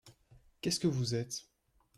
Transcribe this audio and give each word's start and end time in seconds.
Qu’est-ce 0.61 0.79
que 0.79 0.87
vous 0.87 1.13
êtes? 1.13 1.47